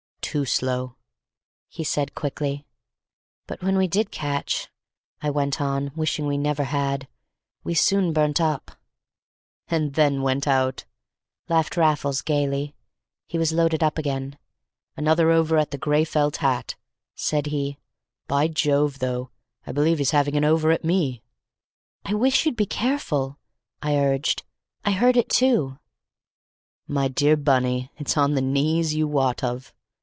[0.31, 0.95] "Too slow,"
[1.67, 2.65] he said quickly.
[3.47, 4.69] "But when we did catch,"
[5.21, 7.09] I went on, wishing we never had,
[7.65, 8.79] "we soon burnt up."
[9.67, 10.85] "And then went out,"
[11.49, 12.73] laughed Raffles gayly.
[13.27, 14.37] He was loaded up again.
[14.95, 16.75] "Another over at the gray felt hat,"
[17.13, 17.77] said he;
[18.27, 19.31] "by Jove, though,
[19.67, 21.21] I believe he's having an over at me!"
[22.05, 23.37] "I wish you'd be careful,"
[23.81, 24.43] I urged.
[24.85, 25.77] "I heard it too."
[26.87, 29.73] "My dear Bunny, it's on the knees you wot of.